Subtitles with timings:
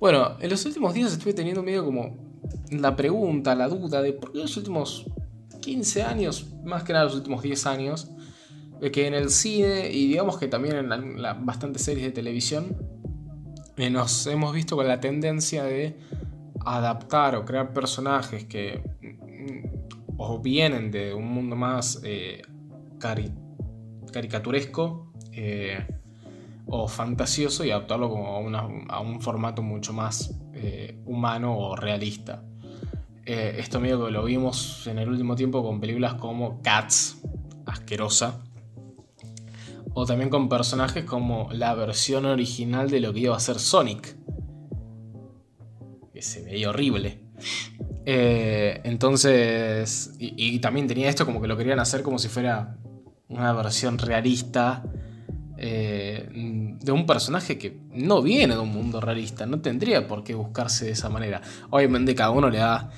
[0.00, 2.16] Bueno, en los últimos días estuve teniendo medio como
[2.70, 5.04] la pregunta, la duda de por qué los últimos
[5.60, 8.10] 15 años, más que nada los últimos 10 años,
[8.80, 12.78] de que en el cine y digamos que también en bastantes series de televisión,
[13.76, 15.98] eh, nos hemos visto con la tendencia de
[16.64, 22.40] adaptar o crear personajes que mm, vienen de un mundo más eh,
[22.98, 25.86] caricaturesco eh,
[26.70, 28.38] o fantasioso y adaptarlo como
[28.88, 30.34] a, un formato mucho más
[31.04, 32.42] humano o realista.
[33.24, 37.20] esto medio que lo vimos en el último tiempo con películas como Cats,
[37.66, 38.40] asquerosa,
[39.92, 44.16] o también con personajes como la versión original de lo que iba a ser Sonic.
[46.12, 47.20] Que se veía horrible.
[48.06, 52.78] Eh, entonces, y, también tenía esto como que lo querían hacer como si fuera
[53.28, 54.82] una versión realista
[55.62, 60.34] eh, de un personaje que no viene de un mundo realista, no tendría por qué
[60.34, 61.42] buscarse de esa manera.
[61.68, 62.90] Obviamente cada uno le da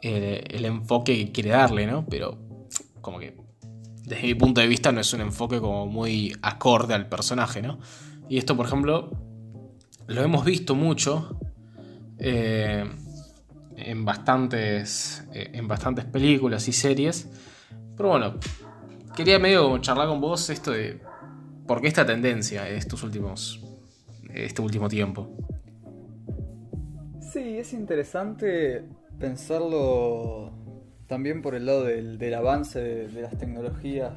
[0.00, 2.06] eh, el enfoque que quiere darle, ¿no?
[2.06, 2.38] Pero
[3.02, 3.36] como que
[4.02, 7.78] desde mi punto de vista no es un enfoque como muy acorde al personaje, ¿no?
[8.30, 9.10] Y esto, por ejemplo,
[10.06, 11.38] lo hemos visto mucho
[12.18, 12.82] eh,
[13.76, 17.28] en, bastantes, en bastantes películas y series.
[17.94, 18.36] Pero bueno,
[19.14, 21.02] quería medio charlar con vos esto de
[21.66, 23.60] por qué esta tendencia estos últimos,
[24.32, 25.30] este último tiempo.
[27.20, 28.84] Sí, es interesante
[29.18, 30.52] pensarlo
[31.06, 34.12] también por el lado del, avance de, las tecnologías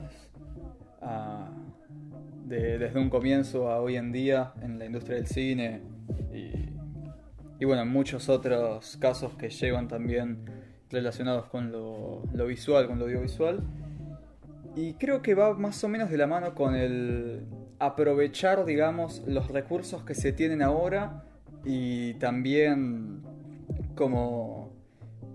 [2.45, 5.82] desde un comienzo a hoy en día en la industria del cine
[7.59, 10.45] y, bueno, muchos otros casos que llevan también
[10.89, 13.61] relacionados con lo, visual, con lo audiovisual.
[14.78, 17.47] Y creo que va más o menos de la mano con el
[17.80, 21.23] aprovechar, digamos, los recursos que se tienen ahora
[21.66, 23.23] y también
[23.95, 24.72] como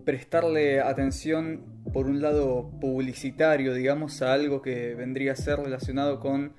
[0.05, 6.53] prestarle atención por un lado publicitario, digamos, a algo que vendría a ser relacionado con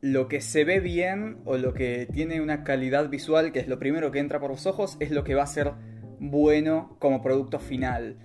[0.00, 3.78] lo que se ve bien o lo que tiene una calidad visual, que es lo
[3.78, 5.72] primero que entra por los ojos, es lo que va a ser
[6.18, 8.16] bueno como producto final.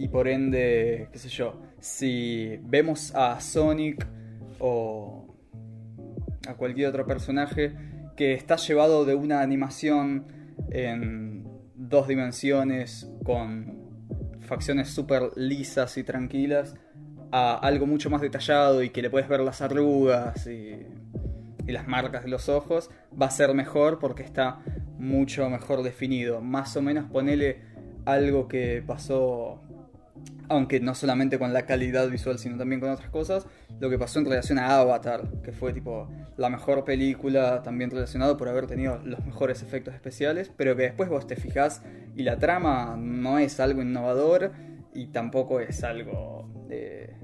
[0.00, 4.06] Y por ende, qué sé yo, si vemos a Sonic
[4.58, 5.36] o
[6.48, 7.74] a cualquier otro personaje
[8.16, 10.24] que está llevado de una animación
[10.70, 13.78] en dos dimensiones con
[14.40, 16.76] facciones súper lisas y tranquilas
[17.30, 20.78] a algo mucho más detallado y que le puedes ver las arrugas y,
[21.66, 22.90] las marcas de los ojos,
[23.20, 24.60] va a ser mejor porque está
[24.98, 26.40] mucho mejor definido.
[26.40, 27.60] Más o menos ponele
[28.06, 29.62] algo que pasó
[30.50, 33.46] aunque no solamente con la calidad visual, sino también con otras cosas,
[33.78, 38.36] lo que pasó en relación a Avatar, que fue tipo la mejor película también relacionado
[38.36, 41.82] por haber tenido los mejores efectos especiales, pero que después vos te fijás
[42.16, 44.50] y la trama no es algo innovador
[44.92, 46.50] y tampoco es algo...
[46.68, 47.14] Eh,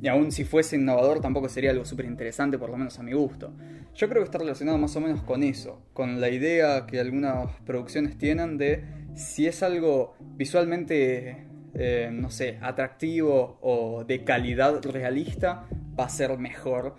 [0.00, 3.12] y aún si fuese innovador tampoco sería algo súper interesante, por lo menos a mi
[3.12, 3.52] gusto.
[3.94, 7.50] Yo creo que está relacionado más o menos con eso, con la idea que algunas
[7.66, 8.84] producciones tienen de
[9.16, 11.47] si es algo visualmente
[11.80, 15.64] eh, no sé, atractivo o de calidad realista,
[15.98, 16.96] va a ser mejor.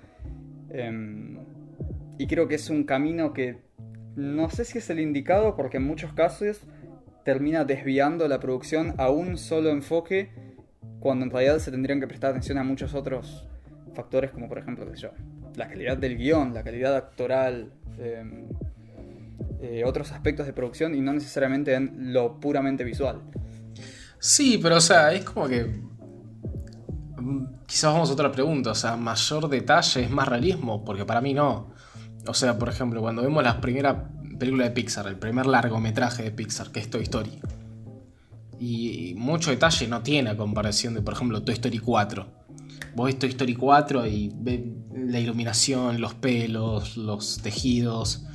[0.70, 1.38] Em,
[2.18, 3.58] y creo que es un camino que
[4.16, 6.62] no sé si es el indicado porque en muchos casos
[7.26, 10.30] termina desviando la producción a un solo enfoque
[11.02, 13.48] cuando en realidad se tendrían que prestar atención a muchos otros
[13.94, 15.12] factores como por ejemplo yo,
[15.56, 18.48] la calidad del guion, la calidad actoral, em,
[19.62, 23.22] eh, otros aspectos de producción y no necesariamente en lo puramente visual.
[24.20, 25.82] Sí, pero o sea, es como que.
[27.18, 31.22] Mm, quizás vamos a otra pregunta, o sea, mayor detalle es más realismo, porque para
[31.22, 31.74] mí no.
[32.28, 36.32] O sea, por ejemplo, cuando vemos la primera película de Pixar, el primer largometraje de
[36.32, 37.40] Pixar, que es Toy Story.
[38.60, 42.28] Y mucho detalle no tiene a comparación de, por ejemplo, Toy Story 4.
[42.96, 44.62] Vos ves Toy Story 4 y ves
[44.94, 48.26] la iluminación, los pelos, los tejidos.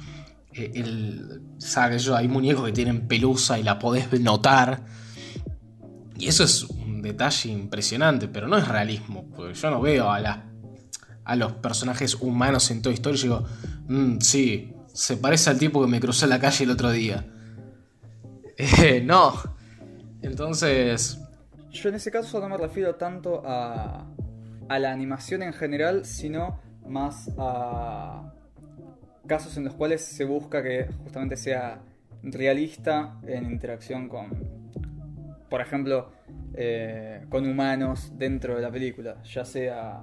[0.52, 2.08] Eh, el, ¿sabes?
[2.08, 4.82] Hay muñecos que tienen pelusa y la podés notar.
[6.16, 10.44] Y eso es un detalle impresionante, pero no es realismo, porque yo no veo a,
[11.24, 13.44] a los personajes humanos en Toy Story y digo,
[13.88, 17.24] mm, sí, se parece al tipo que me cruzó la calle el otro día.
[18.56, 19.34] Eh, no.
[20.22, 21.18] Entonces...
[21.72, 24.06] Yo en ese caso no me refiero tanto a,
[24.68, 28.32] a la animación en general, sino más a
[29.26, 31.80] casos en los cuales se busca que justamente sea
[32.22, 34.30] realista en interacción con,
[35.54, 36.10] por ejemplo,
[36.54, 40.02] eh, con humanos dentro de la película, ya sea,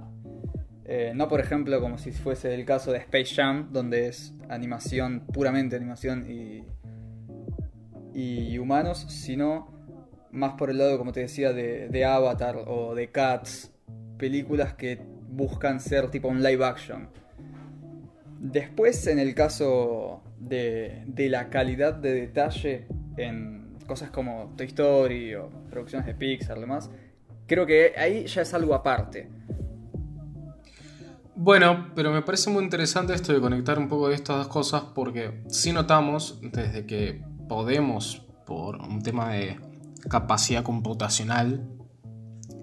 [0.86, 5.26] eh, no por ejemplo como si fuese el caso de Space Jam, donde es animación,
[5.26, 6.64] puramente animación y
[8.14, 9.68] y humanos, sino
[10.30, 13.70] más por el lado, como te decía, de, de Avatar o de Cats,
[14.16, 17.10] películas que buscan ser tipo un live action.
[18.40, 22.86] Después, en el caso de, de la calidad de detalle
[23.18, 23.61] en
[23.92, 26.88] cosas como Toy Story o producciones de Pixar, demás,
[27.46, 29.28] creo que ahí ya es algo aparte.
[31.34, 34.82] Bueno, pero me parece muy interesante esto de conectar un poco de estas dos cosas
[34.94, 39.60] porque si notamos desde que podemos, por un tema de
[40.08, 41.68] capacidad computacional,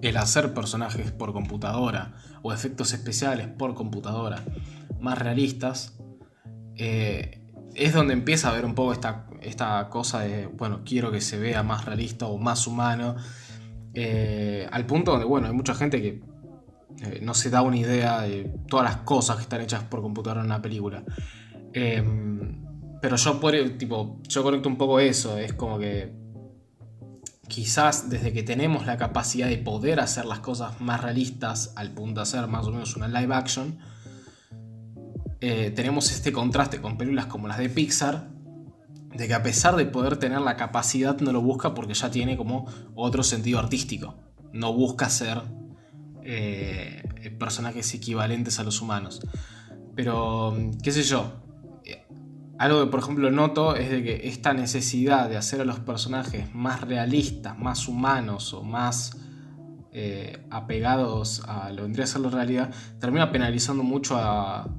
[0.01, 4.43] el hacer personajes por computadora o efectos especiales por computadora
[4.99, 5.95] más realistas,
[6.75, 7.38] eh,
[7.75, 11.37] es donde empieza a ver un poco esta, esta cosa de, bueno, quiero que se
[11.37, 13.15] vea más realista o más humano,
[13.93, 16.21] eh, al punto donde, bueno, hay mucha gente que
[17.01, 20.41] eh, no se da una idea de todas las cosas que están hechas por computadora
[20.41, 21.03] en una película.
[21.73, 22.63] Em,
[23.01, 23.39] pero yo,
[23.77, 26.13] tipo, yo conecto un poco eso, es como que
[27.47, 32.19] quizás desde que tenemos la capacidad de poder hacer las cosas más realistas al punto
[32.19, 33.79] de hacer más o menos una live action,
[35.41, 38.29] eh, tenemos este contraste con películas como las de Pixar,
[39.15, 42.37] de que a pesar de poder tener la capacidad no lo busca porque ya tiene
[42.37, 44.15] como otro sentido artístico.
[44.53, 45.41] No busca ser
[46.23, 47.03] eh,
[47.39, 49.21] personajes equivalentes a los humanos.
[49.95, 51.41] Pero, qué sé yo,
[51.85, 52.05] eh,
[52.57, 56.53] algo que por ejemplo noto es de que esta necesidad de hacer a los personajes
[56.53, 59.17] más realistas, más humanos o más
[59.91, 64.69] eh, apegados a lo que vendría a ser la realidad, termina penalizando mucho a,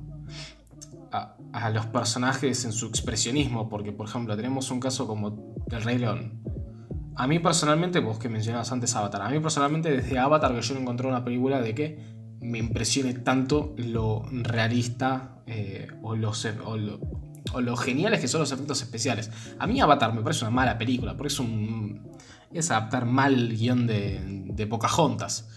[1.53, 5.99] a, los personajes en su expresionismo, porque por ejemplo tenemos un caso como el Rey
[5.99, 6.43] León.
[7.17, 10.75] A mí personalmente, vos que mencionabas antes Avatar, a mí personalmente desde Avatar que yo
[10.75, 18.21] no encontré una película de que me impresione tanto lo realista eh, o, lo, geniales
[18.21, 19.31] que son los efectos especiales.
[19.59, 22.09] A mí Avatar me parece una mala película, porque es un...
[22.53, 25.49] es adaptar mal el guion de, de Pocahontas.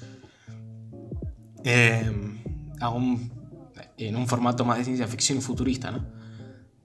[1.63, 2.11] Eh,
[2.81, 3.42] a un
[3.97, 6.05] en un formato más de ciencia ficción futurista, ¿no?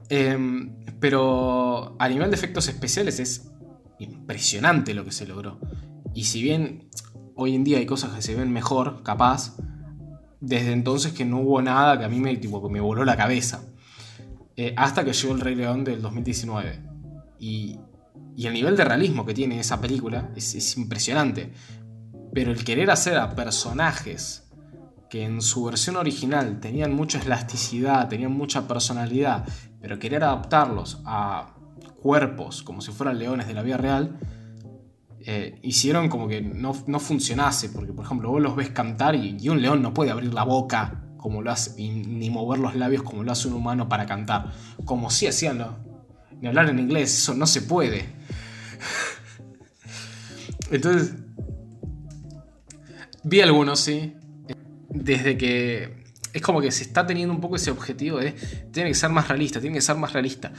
[0.08, 3.50] Em, pero a nivel de efectos especiales es
[3.98, 5.58] impresionante lo que se logró.
[6.14, 6.88] Y si bien
[7.34, 9.56] hoy en día hay cosas que se ven mejor, capaz,
[10.40, 13.64] desde entonces que no hubo nada que a mí me, tipo, me voló la cabeza.
[14.56, 16.80] Eh, hasta que llegó el Rey León del 2019.
[17.38, 17.78] Y,
[18.36, 21.52] y, el nivel de realismo que tiene esa película es impresionante.
[22.32, 24.47] Pero el querer hacer a personajes
[25.08, 29.46] que en su versión original tenían mucha elasticidad, tenían mucha personalidad,
[29.80, 31.54] pero querer adaptarlos a
[32.02, 34.18] cuerpos como si fueran leones de la vida real,
[35.20, 39.60] eh, hicieron como que no, funcionase, porque por ejemplo vos los ves cantar y, un
[39.60, 43.32] león no puede abrir la boca como lo hace, ni mover los labios como lo
[43.32, 44.52] hace un humano para cantar,
[44.84, 45.64] como si hacían,
[46.40, 48.06] ni hablar en inglés, eso no se puede.
[50.70, 51.14] Entonces,
[53.24, 54.14] vi algunos, sí,
[54.88, 58.32] desde que es como que se está teniendo un poco ese objetivo de
[58.72, 60.52] tiene que ser más realista, tiene que ser más realista.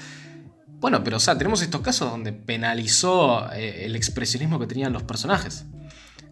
[0.80, 5.04] Bueno, pero o sea, tenemos estos casos donde penalizó eh, el expresionismo que tenían los
[5.04, 5.66] personajes.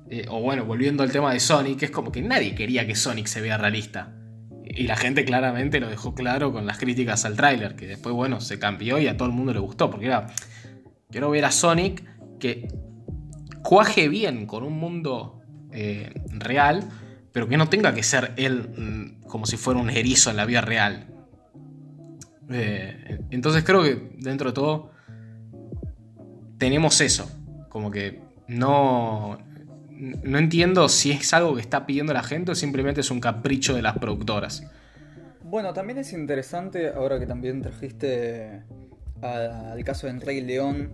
[0.09, 3.27] Eh, o bueno, volviendo al tema de Sonic, es como que nadie quería que Sonic
[3.27, 4.13] se vea realista.
[4.63, 8.39] Y la gente claramente lo dejó claro con las críticas al tráiler, que después, bueno,
[8.39, 10.27] se cambió y a todo el mundo le gustó, porque era,
[11.09, 12.03] quiero ver a Sonic
[12.39, 12.67] que
[13.63, 15.41] cuaje bien con un mundo
[15.71, 16.87] eh, real,
[17.37, 20.45] pero que no tenga que ser él mm, como si fuera un erizo en la
[20.45, 21.05] vida real.
[22.49, 24.89] Eh, entonces creo que dentro de todo
[26.57, 27.29] tenemos eso,
[27.69, 29.37] como que no,
[29.91, 33.75] no entiendo si es algo que está pidiendo la gente o simplemente es un capricho
[33.75, 34.63] de las productoras.
[35.43, 38.63] Bueno, también es interesante, ahora que también trajiste
[39.21, 40.89] al caso de Rey León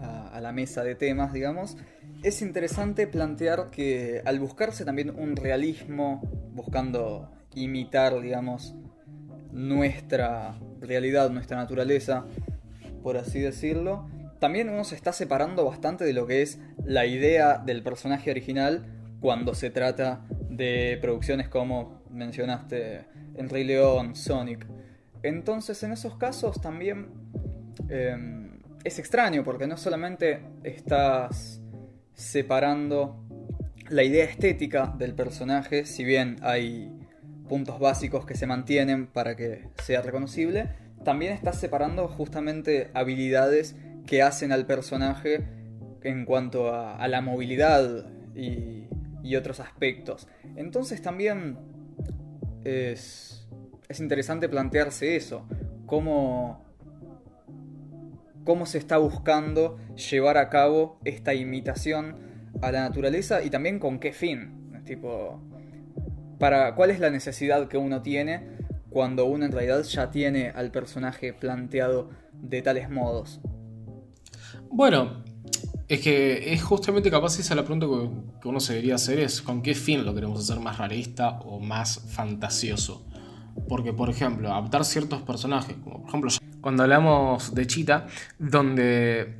[0.00, 1.76] a la mesa de temas, digamos,
[2.22, 8.74] es interesante plantear que al buscarse también un realismo, buscando imitar, digamos,
[9.52, 12.26] nuestra realidad, nuestra naturaleza,
[13.02, 14.08] por así decirlo,
[14.38, 18.84] también uno se está separando bastante de lo que es la idea del personaje original
[19.20, 24.66] cuando se trata de producciones como mencionaste en Rey León, Sonic.
[25.22, 27.08] Entonces en esos casos también
[27.88, 31.60] em, es extraño porque no solamente estás
[32.16, 33.22] separando
[33.88, 36.92] la idea estética del personaje, si bien hay
[37.48, 40.70] puntos básicos que se mantienen para que sea reconocible,
[41.04, 45.46] también está separando justamente habilidades que hacen al personaje
[46.02, 48.88] en cuanto a, la movilidad y,
[49.22, 50.26] y, otros aspectos.
[50.56, 51.58] Entonces también
[52.64, 53.46] es,
[53.88, 55.46] es interesante plantearse eso,
[55.86, 56.65] cómo
[58.46, 59.76] cómo se está buscando
[60.10, 62.16] llevar a cabo esta imitación
[62.62, 64.80] a la naturaleza y también con qué fin.
[64.86, 65.40] Tipo,
[66.38, 68.56] para cuál es la necesidad que uno tiene
[68.88, 73.40] cuando uno en realidad ya tiene al personaje planteado de tales modos.
[74.70, 75.24] Bueno,
[75.88, 77.86] es que es justamente capaz esa la pregunta
[78.40, 81.58] que uno se debería hacer es con qué fin lo queremos hacer más realista o
[81.58, 83.04] más fantasioso.
[83.68, 86.30] Porque, por ejemplo, adaptar ciertos personajes, como por ejemplo
[86.66, 88.08] cuando hablamos de Cheetah,
[88.40, 89.36] donde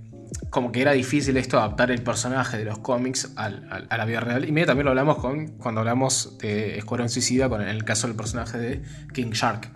[0.49, 4.49] como que era difícil esto adaptar el personaje de los cómics a la vida real.
[4.49, 8.14] Y medio también lo hablamos con, cuando hablamos de Escuadrón Suicida, con el caso del
[8.14, 9.73] personaje de King Shark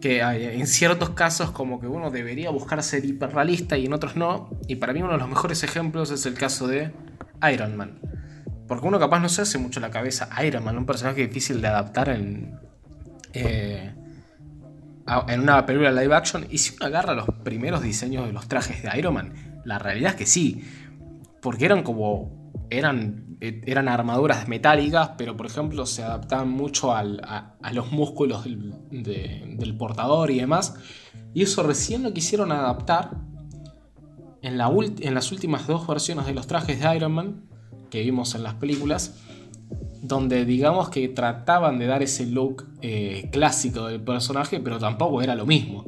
[0.00, 4.48] que en ciertos casos como que uno debería buscar ser hiperrealista y en otros no.
[4.68, 6.92] Y para mí uno de los mejores ejemplos es el caso de
[7.52, 8.00] Iron Man.
[8.66, 11.68] Porque uno capaz no se hace mucho la cabeza Iron Man, un personaje difícil de
[11.68, 12.58] adaptar en,
[13.34, 13.92] eh,
[15.28, 16.46] en una película live action.
[16.50, 20.12] Y si uno agarra los primeros diseños de los trajes de Iron Man, la realidad
[20.12, 20.64] es que sí.
[21.40, 22.38] Porque eran como
[22.70, 27.02] eran, eh, eran armaduras metálicas, pero por ejemplo se adaptaban mucho a,
[27.72, 30.74] los músculos del, portador y demás.
[31.34, 33.16] Y eso recién lo quisieron adaptar
[34.42, 37.44] en, la en las últimas dos versiones de los trajes de Iron Man
[37.90, 39.16] que vimos en las películas,
[40.02, 45.34] donde digamos que trataban de dar ese look eh, clásico del personaje, pero tampoco era
[45.34, 45.84] lo mismo.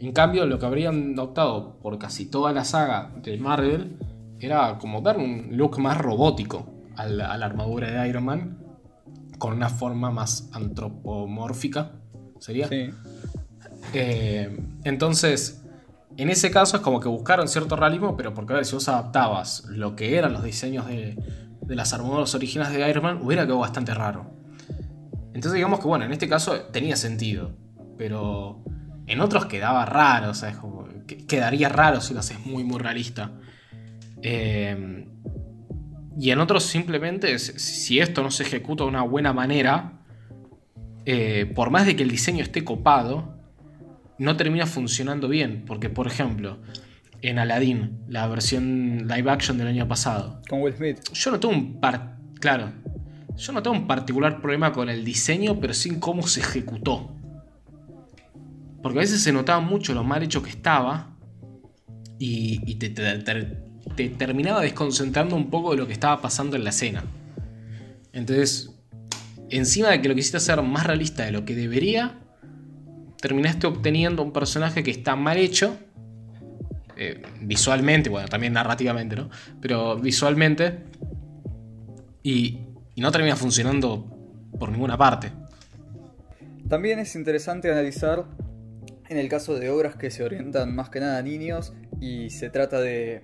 [0.00, 3.96] En cambio, lo que habrían optado por casi toda la saga de Marvel
[4.40, 6.66] era como dar un look más robótico
[6.96, 8.58] a la, armadura de Iron Man,
[9.38, 11.92] con una forma más antropomórfica,
[12.38, 12.68] ¿sería?
[12.68, 12.90] Sí.
[13.94, 15.64] Eh, entonces,
[16.16, 18.88] en ese caso es como que buscaron cierto realismo, pero porque a ver, si vos
[18.88, 21.16] adaptabas lo que eran los diseños de,
[21.74, 24.30] las armaduras originales de Iron Man, hubiera quedado bastante raro.
[25.34, 27.54] Entonces digamos que bueno, en este caso tenía sentido,
[27.96, 28.62] pero
[29.06, 30.58] en otros quedaba raro, o sea,
[31.26, 33.32] quedaría raro si lo haces muy muy realista.
[34.22, 35.06] Em,
[36.18, 40.00] y en otros simplemente, si esto no se ejecuta de una buena manera,
[41.04, 43.38] eh, por más de que el diseño esté copado,
[44.18, 45.64] no termina funcionando bien.
[45.66, 46.58] Porque, por ejemplo,
[47.22, 50.40] en Aladdin, la versión live action del año pasado.
[50.48, 50.98] Con Will Smith.
[51.12, 52.16] Yo no tengo un par.
[52.40, 52.72] Claro.
[53.36, 57.14] Yo no tengo un particular problema con el diseño, pero sí cómo se ejecutó.
[58.82, 61.16] Porque a veces se notaba mucho lo mal hecho que estaba.
[62.20, 67.04] Y, te, te terminaba desconcentrando un poco de lo que estaba pasando en la escena.
[68.12, 68.74] Entonces,
[69.50, 72.18] encima de que lo quisiste hacer más realista de lo que debería,
[73.20, 75.76] terminaste obteniendo un personaje que está mal hecho,
[76.98, 79.30] eh, visualmente, bueno, también narrativamente, ¿no?
[79.60, 80.80] Pero visualmente,
[82.22, 82.64] y,
[82.96, 84.04] no termina funcionando
[84.58, 85.30] por ninguna parte.
[86.68, 88.24] También es interesante analizar
[89.08, 92.50] en el caso de obras que se orientan más que nada a niños y se
[92.50, 93.22] trata de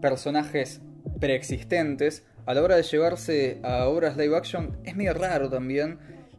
[0.00, 0.80] personajes
[1.20, 5.98] preexistentes, a la hora de llevarse a obras live action, es medio raro también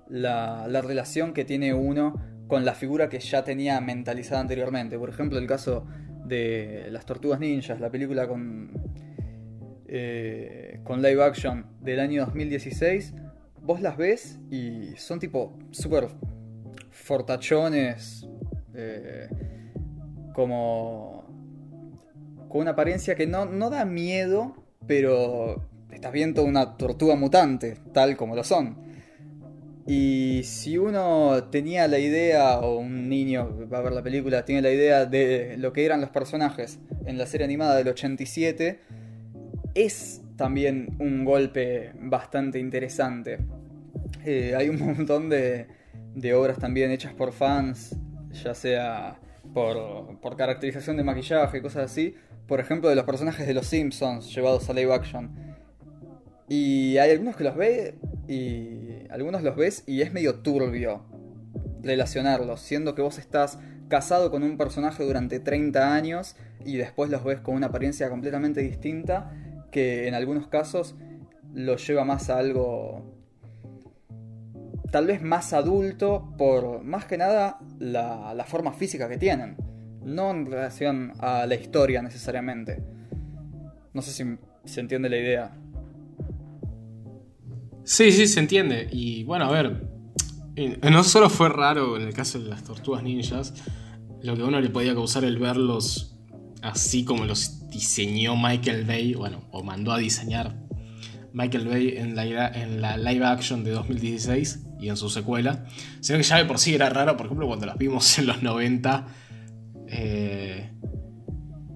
[0.10, 5.00] la, relación que tiene uno con la figura que ya tenía mentalizada anteriormente.
[5.00, 5.88] Por ejemplo, el caso
[6.26, 8.72] de Las Tortugas Ninjas, la película con,
[9.88, 13.14] eh, con live action del año 2016,
[13.62, 16.08] vos las ves y son tipo súper
[16.92, 18.28] fortachones,
[18.74, 19.30] eh,
[20.34, 21.26] como
[22.50, 24.56] con una apariencia que no, no da miedo,
[24.88, 28.85] pero estás viendo una tortuga mutante, tal como lo son.
[29.88, 34.62] Y si uno tenía la idea, o un niño va a ver la película, tiene
[34.64, 38.80] la idea de lo que eran los personajes en la serie animada del 87,
[39.76, 43.40] es también un golpe bastante interesante.
[44.26, 45.68] Eh, hay un montón de,
[46.16, 47.96] de, obras también hechas por fans,
[48.44, 49.20] ya sea
[49.54, 52.16] por, por caracterización de maquillaje, cosas así,
[52.48, 55.32] por ejemplo, de los personajes de los Simpsons llevados a live action.
[56.48, 57.96] Y hay algunos que los ve
[58.28, 61.04] y algunos los ves y es medio turbio
[61.82, 66.36] relacionarlos, siendo que vos estás casado con un personaje durante 30 años
[66.66, 69.32] y después los ves con una apariencia completamente distinta
[69.72, 70.96] que en algunos casos
[71.54, 73.14] lo lleva más a algo
[74.92, 79.58] tal vez más adulto por más que nada la, la forma física que tienen
[80.06, 82.82] no en relación a la historia necesariamente.
[83.94, 85.58] No sé si se entiende la idea.
[87.86, 88.90] Sí, sí, se entiende.
[88.92, 89.88] Y bueno, a ver,
[90.92, 93.54] no solo fue raro en el caso de las tortugas ninjas,
[94.22, 96.18] lo que a uno le podía causar el verlos
[96.62, 100.56] así como los diseñó Michael Bay, bueno, o mandó a diseñar
[101.32, 105.66] Michael Bay en la, en la live action de 2016 y en su secuela,
[106.00, 108.42] sino que ya de por sí era raro, por ejemplo, cuando las vimos en los
[108.42, 109.08] 90
[109.90, 110.72] eh,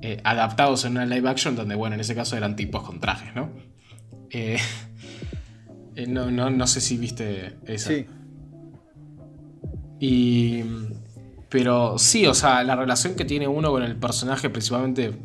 [0.01, 3.35] eh, adaptados en una live action donde, bueno, en ese caso eran tipos con trajes,
[3.35, 3.51] ¿no?
[4.31, 4.57] Eh,
[6.03, 7.89] eh, no, no, sé si viste eso.
[7.89, 8.05] Sí.
[9.99, 10.63] Y...
[11.49, 15.17] Pero sí, o sea, la relación que tiene uno con el personaje, principalmente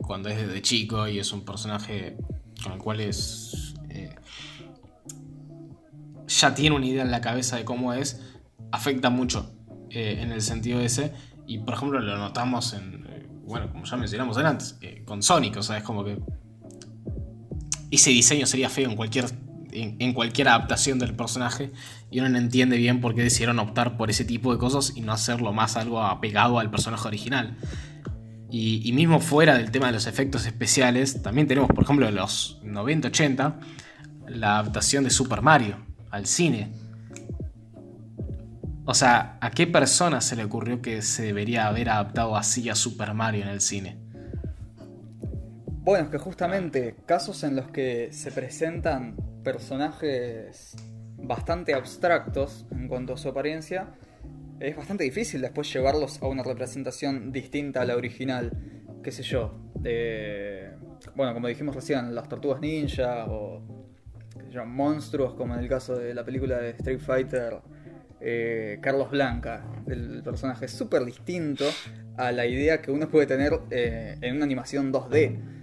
[0.00, 2.16] cuando es de chico y es un personaje
[2.62, 3.74] con el cual es...
[6.28, 8.20] ya tiene una idea en la cabeza de cómo es,
[8.70, 9.50] afecta mucho
[9.90, 11.12] en el sentido ese.
[11.48, 15.56] Y por ejemplo lo notamos en, eh, bueno, como ya mencionamos antes, eh, con Sonic,
[15.56, 16.18] o sea, es como que
[17.90, 19.26] ese diseño sería feo en cualquier,
[19.72, 21.70] en, cualquier adaptación del personaje
[22.10, 25.00] y uno no entiende bien por qué decidieron optar por ese tipo de cosas y
[25.00, 27.56] no hacerlo más algo apegado al personaje original.
[28.50, 32.14] Y, y mismo fuera del tema de los efectos especiales, también tenemos, por ejemplo, en
[32.14, 33.54] los 90-80,
[34.28, 35.76] la adaptación de Super Mario
[36.10, 36.70] al cine
[38.90, 42.74] o sea, ¿a qué persona se le ocurrió que se debería haber adaptado así a
[42.74, 43.98] Super Mario en el cine?
[45.88, 50.76] Bueno, es que justamente casos en los que se presentan personajes
[51.16, 53.94] bastante abstractos en cuanto a su apariencia,
[54.60, 58.52] es bastante difícil después llevarlos a una representación distinta a la original.
[59.02, 59.62] ¿Qué sé yo?
[61.14, 63.62] bueno, como dijimos recién, las tortugas ninja o
[64.66, 67.60] monstruos, como en el caso de la película de Street Fighter
[68.20, 71.64] eh, Carlos Blanca, el personaje súper distinto
[72.18, 75.56] a la idea que uno puede tener eh, en una animación 2D,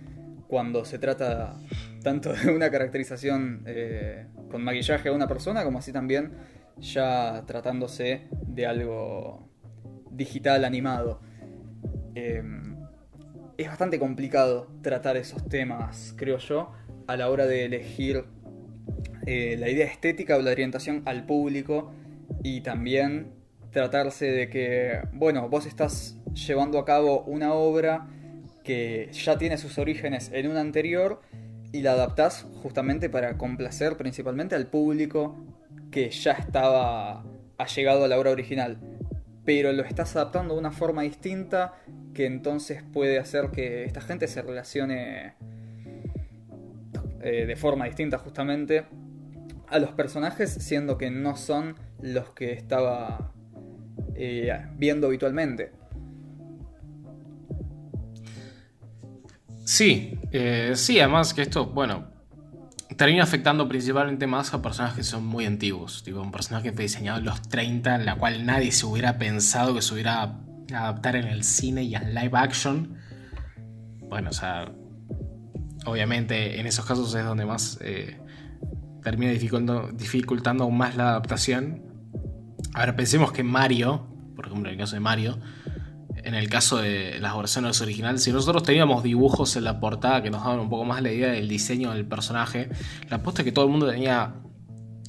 [0.47, 1.55] cuando se trata
[2.03, 6.33] tanto de una caracterización eh, con maquillaje a una persona, como así también
[6.77, 9.49] ya tratándose de algo
[10.11, 11.21] digital animado.
[12.15, 12.75] Em,
[13.57, 16.71] es bastante complicado tratar esos temas, creo yo,
[17.07, 18.25] a la hora de elegir
[19.25, 21.91] la idea estética o la orientación al público
[22.43, 23.31] y también
[23.71, 28.07] tratarse de que, bueno, vos estás llevando a cabo una obra
[28.65, 31.21] que ya tiene sus orígenes en una anterior
[31.71, 35.37] y la adaptás justamente para complacer principalmente al público
[35.91, 37.23] que ya estaba
[37.57, 38.77] allegado a la obra original.
[39.45, 41.75] Pero lo estás adaptando de una forma distinta
[42.13, 45.35] que entonces puede hacer que esta gente se relacione
[47.21, 48.85] eh, de forma distinta justamente
[49.67, 53.31] a los personajes, siendo que no son los que estaba
[54.15, 55.71] eh, viendo habitualmente.
[59.65, 62.05] Sí, eh, sí, además que esto, bueno,
[62.97, 66.03] termina afectando principalmente más a personajes que son muy antiguos.
[66.03, 69.17] Tipo, un personaje que fue diseñado en los 30, en la cual nadie se hubiera
[69.17, 70.39] pensado que se hubiera
[70.71, 72.95] adaptar en el cine y en live action.
[74.07, 74.71] Bueno, o sea,
[75.85, 78.19] obviamente en esos casos es donde más eh,
[79.03, 81.81] termina dificultando, dificultando aún más la adaptación.
[82.75, 85.39] Ahora pensemos que Mario, por ejemplo en el caso de Mario,
[86.25, 90.31] en el caso de las versiones originales, si nosotros teníamos dibujos en la portada que
[90.31, 92.69] nos daban un poco más la idea del diseño del personaje,
[93.09, 94.33] la apuesta es que todo el mundo tenía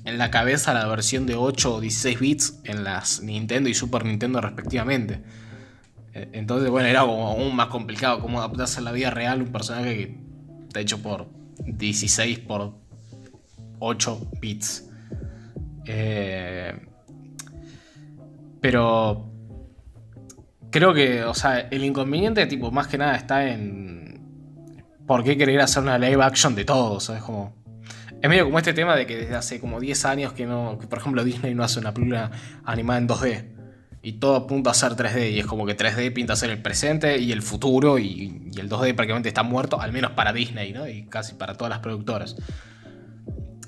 [0.05, 4.05] en la cabeza la versión de 8 o 16 bits en las Nintendo y Super
[4.05, 5.23] Nintendo respectivamente.
[6.13, 9.49] E, entonces, bueno, era como aún más complicado cómo adaptarse a la vida real un
[9.49, 10.21] personaje que
[10.65, 11.29] está hecho por
[11.65, 12.75] 16 por
[13.79, 14.91] 8 bits.
[15.87, 16.79] Eh,
[18.61, 19.36] pero
[20.77, 23.97] creo que, o sea, el inconveniente, tipo, más que nada está en
[25.07, 27.23] por qué querer hacer una live action de todo, ¿sabes?
[27.23, 27.55] Como.
[28.21, 30.79] Es medio como este tema de que desde hace como 10 años que no.
[30.79, 32.31] Por ejemplo Disney no hace una película
[32.65, 33.45] animada en 2D.
[34.03, 35.33] Y todo apunta a ser 3D.
[35.33, 37.99] Y es como que 3D pinta a ser el presente y el futuro.
[37.99, 39.81] Y el 2D prácticamente está muerto.
[39.81, 40.87] Al menos para Disney, ¿no?
[40.89, 42.37] Y casi para todas las productoras.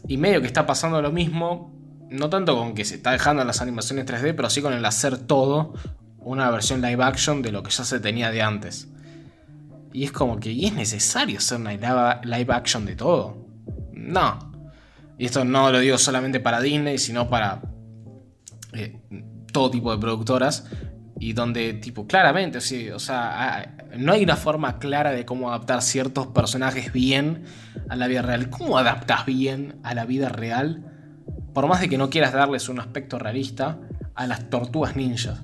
[0.07, 1.75] Y medio que está pasando lo mismo,
[2.11, 5.19] no tanto con que se está dejando las animaciones 3D, pero sí con el hacer
[5.19, 5.75] todo
[6.19, 8.89] una versión live action de lo que ya se tenía de antes.
[9.93, 11.73] Y es como que, ¿y es necesario hacer una
[12.23, 13.47] live action de todo?
[13.93, 14.53] No.
[15.19, 17.63] Y esto no lo digo solamente para Disney, sino para
[18.73, 19.01] eh,
[19.53, 20.67] todo tipo de productoras.
[21.21, 25.83] Y donde, tipo, claramente, sí, o sea, no hay una forma clara de cómo adaptar
[25.83, 27.45] ciertos personajes bien
[27.89, 28.51] a la vida real.
[28.51, 30.85] ¿Cómo adaptas bien a la vida real?
[31.55, 33.81] Por más de que no quieras darles un aspecto realista
[34.15, 35.43] a las tortugas ninjas.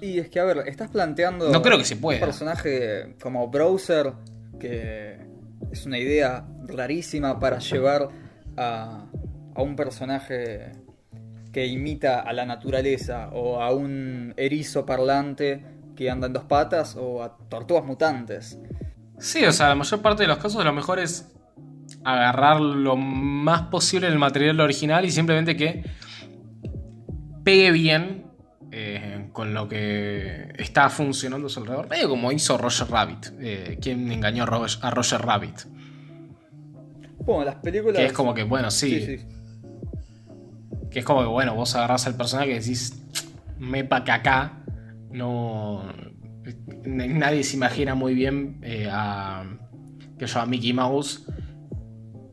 [0.00, 1.50] Y es que, a ver, estás planteando.
[1.50, 2.18] No creo que se pueda.
[2.18, 4.12] Un personaje como Browser,
[4.60, 5.18] que
[5.70, 8.08] es una idea rarísima para llevar
[8.56, 9.06] a,
[9.54, 10.72] a un personaje
[11.52, 15.64] que imita a la naturaleza o a un erizo parlante
[15.96, 18.58] que anda en dos patas o a tortugas mutantes.
[19.18, 21.32] Sí, o sea, la mayor parte de los casos lo mejor es
[22.04, 25.84] agarrar lo más posible el material original y simplemente que
[27.42, 28.26] pegue bien
[28.70, 31.90] eh, con lo que está funcionando a su alrededor.
[31.90, 33.26] Medio como hizo Roger Rabbit.
[33.38, 35.60] Eh, ¿Quién engañó a Roger, a Roger Rabbit?
[37.18, 37.98] Bueno, las películas.
[37.98, 38.98] Que es como que, bueno, sí.
[38.98, 39.26] Sí, sí.
[40.90, 42.98] Que es como que, bueno, vos agarrás al personaje y decís,
[43.58, 44.64] mepa que acá
[45.10, 45.82] no.
[46.86, 49.44] Nadie se imagina muy bien eh, a.
[50.18, 51.26] que yo a Mickey Mouse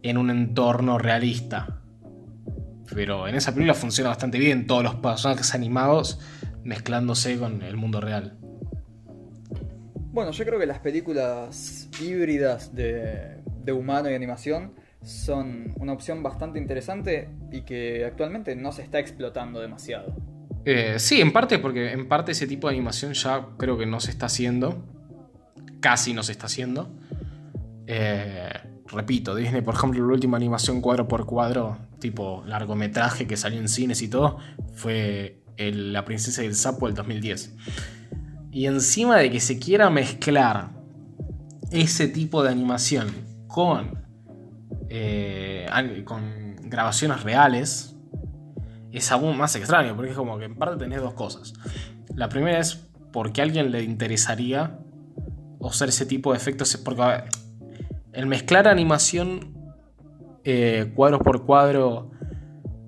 [0.04, 1.82] en un entorno realista.
[2.96, 6.22] Pero en esa película funciona bastante bien todos los personajes animados
[6.64, 8.38] mezclándose con el mundo real.
[10.12, 16.24] Bueno, yo creo que las películas híbridas de, de humano y animación son una opción
[16.24, 20.16] bastante interesante y que actualmente no se está explotando demasiado.
[20.66, 24.00] Eh, sí, en parte porque en parte ese tipo de animación ya creo que no
[24.00, 24.86] se está haciendo.
[25.82, 26.90] Casi no se está haciendo.
[27.86, 28.50] Eh,
[28.88, 33.68] repito, Disney, por ejemplo, la última animación cuadro por cuadro, tipo largometraje que salió en
[33.68, 34.38] cines y todo,
[34.74, 37.56] fue La Princesa y el Sapo del 2010.
[38.52, 40.72] Y encima de que se quiera mezclar
[41.72, 43.08] ese tipo de animación
[43.48, 44.04] con,
[44.90, 45.68] eh,
[46.06, 47.96] con grabaciones reales,
[48.92, 51.54] es aún más extraño, porque es como que en parte tenés dos cosas.
[52.16, 52.76] La primera es
[53.12, 54.80] porque a alguien le interesaría
[55.58, 57.24] usar ese tipo de efectos, porque
[58.12, 59.58] el mezclar animación
[60.44, 62.12] eh, cuadro por cuadro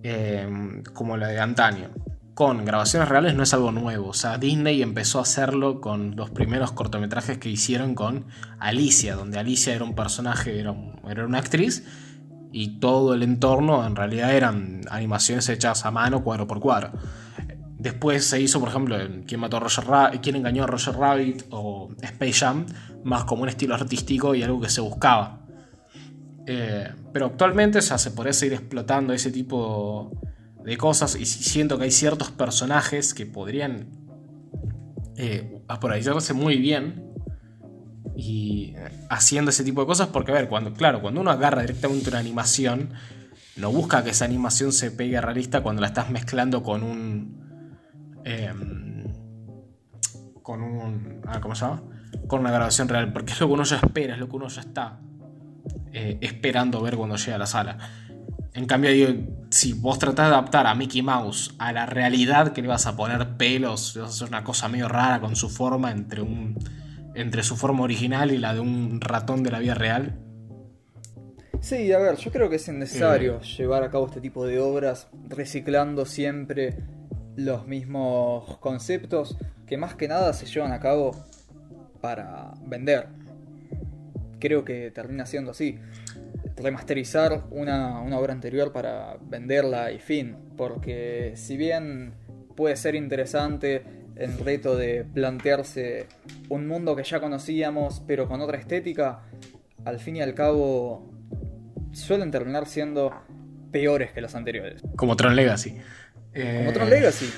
[0.03, 1.89] eh, como la de antaño
[2.35, 4.09] con grabaciones reales no es algo nuevo.
[4.09, 8.25] O sea, Disney empezó a hacerlo con los primeros cortometrajes que hicieron con
[8.59, 10.75] Alicia, donde Alicia era un personaje, era,
[11.09, 11.83] era una actriz
[12.51, 16.91] y todo el entorno en realidad eran animaciones hechas a mano cuadro por cuadro.
[17.77, 19.85] Después se hizo, por ejemplo, ¿Quién mató a Roger
[20.21, 21.43] ¿Quién engañó a Roger Rabbit?
[21.51, 22.65] o Space Jam,
[23.05, 25.39] más como un estilo artístico y algo que se buscaba.
[26.45, 30.11] Eh, pero actualmente ya se podría seguir explotando ese tipo
[30.65, 33.87] de cosas y siento que hay ciertos personajes que podrían
[35.15, 37.13] eh, aprovecharse muy bien
[38.15, 41.61] y eh, haciendo ese tipo de cosas porque a ver cuando claro cuando uno agarra
[41.61, 42.89] directamente una animación
[43.57, 47.45] no busca que esa animación se pegue realista cuando la estás mezclando con un
[48.23, 49.03] em,
[50.41, 51.83] con un ah, ¿cómo se llama?
[52.27, 54.47] con una grabación real porque es lo que uno ya espera es lo que uno
[54.47, 54.99] ya está
[55.93, 57.77] eh, esperando ver cuando llega a la sala
[58.55, 59.09] en cambio, digo,
[59.49, 62.95] si vos tratás de adaptar a Mickey Mouse a la realidad, que le vas a
[62.95, 66.57] poner pelos, le vas a hacer una cosa medio rara con su forma entre, un,
[67.15, 70.17] entre su forma original y la de un ratón de la vida real.
[71.59, 75.09] Sí, a ver, yo creo que es innecesario llevar a cabo este tipo de obras
[75.27, 76.77] reciclando siempre
[77.35, 79.37] los mismos conceptos
[79.67, 81.11] que más que nada se llevan a cabo
[81.99, 83.07] para vender.
[84.39, 85.77] Creo que termina siendo así.
[86.57, 90.37] Remasterizar una, una obra anterior para venderla y fin.
[90.55, 92.13] Porque si bien
[92.55, 93.83] puede ser interesante
[94.15, 96.07] el reto de plantearse
[96.49, 99.23] un mundo que ya conocíamos pero con otra estética,
[99.83, 101.11] al fin y al cabo
[101.91, 103.13] suelen terminar siendo
[103.71, 104.81] peores que los anteriores.
[104.95, 105.77] Como Tron Legacy.
[106.33, 107.29] Eh, Como Tron Legacy,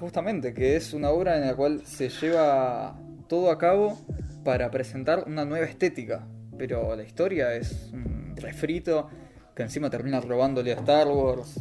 [0.00, 3.98] justamente, que es una obra en la cual se lleva todo a cabo
[4.44, 6.26] para presentar una nueva estética.
[6.58, 9.08] Pero la historia es un refrito
[9.54, 11.60] que encima termina robándole a Star Wars.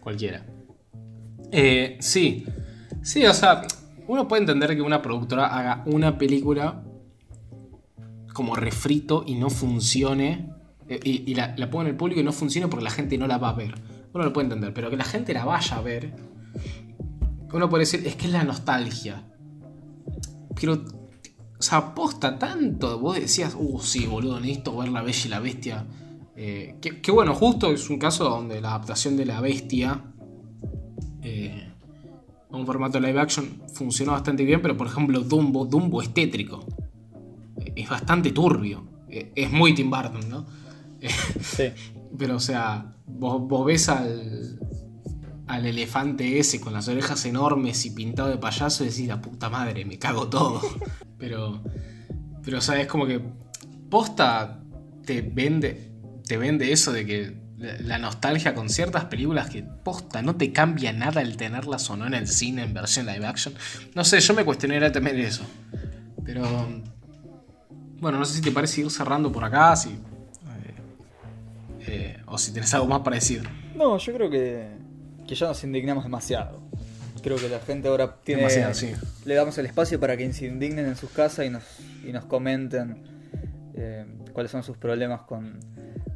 [0.00, 0.44] Cualquiera.
[1.50, 2.44] Eh, sí.
[3.02, 3.62] Sí, o sea,
[4.06, 6.82] uno puede entender que una productora haga una película
[8.32, 10.50] como refrito y no funcione.
[10.88, 13.26] eh, Y, la, la ponga en el público y no funcione porque la gente no
[13.26, 13.74] la va a ver.
[14.12, 16.12] Uno lo puede entender, pero que la gente la vaya a ver.
[17.52, 19.22] Uno puede decir, es que es la nostalgia.
[20.60, 20.84] Pero,
[21.58, 22.98] o sea, aposta tanto.
[22.98, 25.86] Vos decías, uh, sí, boludo, necesito ver La Bella y la Bestia.
[26.36, 30.00] Eh, que, que bueno, justo es un caso donde la adaptación de La Bestia
[31.22, 31.68] eh,
[32.50, 36.64] a un formato live action funcionó bastante bien, pero por ejemplo, Dumbo, Dumbo es tétrico.
[37.74, 38.84] Es bastante turbio.
[39.08, 40.46] Eh, Es muy Tim Burton, ¿no?
[41.40, 41.64] Sí.
[42.18, 44.60] pero, o sea, vos, vos ves al,
[45.48, 49.48] al elefante ese con las orejas enormes y pintado de payaso y decís, la puta
[49.48, 50.60] madre, me cago todo.
[51.18, 51.62] pero,
[52.44, 53.20] pero, o sea, es como que
[53.90, 54.60] posta
[55.04, 55.90] te vende,
[56.26, 60.92] te vende eso de que la nostalgia con ciertas películas que posta no te cambia
[60.92, 63.54] nada el tenerlas o no en el cine en versión live action.
[63.94, 65.44] No sé, yo me cuestionaría también eso.
[66.24, 66.44] Pero,
[68.00, 69.88] bueno, no sé si te parece ir cerrando por acá, si...
[69.88, 69.96] eh,
[71.80, 73.42] eh, o si tenés algo más para decir.
[73.74, 74.68] No, yo creo que,
[75.28, 76.60] que ya nos indignamos demasiado.
[77.22, 78.42] Creo que la gente ahora tiene.
[78.42, 78.92] Demasiado, sí.
[79.24, 81.62] Le damos el espacio para que se indignen en sus casas y nos,
[82.04, 83.04] y nos comenten
[83.74, 85.60] eh, cuáles son sus problemas con,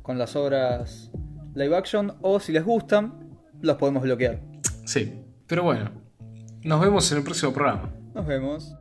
[0.03, 1.11] con las obras
[1.55, 2.15] live action.
[2.23, 4.41] O si les gustan, los podemos bloquear.
[4.87, 5.91] Sí, pero bueno.
[6.63, 7.93] Nos vemos en el próximo programa.
[8.15, 8.75] Nos vemos.